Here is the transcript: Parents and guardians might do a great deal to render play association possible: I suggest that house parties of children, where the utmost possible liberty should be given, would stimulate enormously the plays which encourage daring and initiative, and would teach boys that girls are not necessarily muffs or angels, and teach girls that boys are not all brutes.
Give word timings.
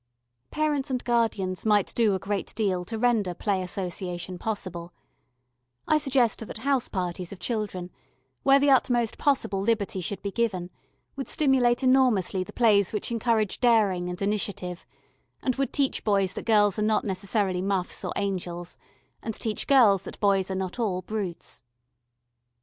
Parents 0.49 0.89
and 0.89 1.03
guardians 1.03 1.63
might 1.63 1.93
do 1.93 2.15
a 2.15 2.17
great 2.17 2.55
deal 2.55 2.83
to 2.85 2.97
render 2.97 3.35
play 3.35 3.61
association 3.61 4.39
possible: 4.39 4.91
I 5.87 5.99
suggest 5.99 6.39
that 6.39 6.57
house 6.57 6.87
parties 6.87 7.31
of 7.31 7.37
children, 7.37 7.91
where 8.41 8.57
the 8.57 8.71
utmost 8.71 9.19
possible 9.19 9.61
liberty 9.61 10.01
should 10.01 10.23
be 10.23 10.31
given, 10.31 10.71
would 11.15 11.27
stimulate 11.27 11.83
enormously 11.83 12.43
the 12.43 12.51
plays 12.51 12.91
which 12.91 13.11
encourage 13.11 13.59
daring 13.59 14.09
and 14.09 14.19
initiative, 14.23 14.87
and 15.43 15.55
would 15.57 15.71
teach 15.71 16.03
boys 16.03 16.33
that 16.33 16.45
girls 16.45 16.79
are 16.79 16.81
not 16.81 17.05
necessarily 17.05 17.61
muffs 17.61 18.03
or 18.03 18.11
angels, 18.15 18.77
and 19.21 19.35
teach 19.35 19.67
girls 19.67 20.01
that 20.01 20.19
boys 20.19 20.49
are 20.49 20.55
not 20.55 20.79
all 20.79 21.03
brutes. 21.03 21.61